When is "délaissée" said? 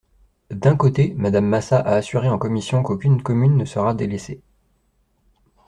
3.93-4.41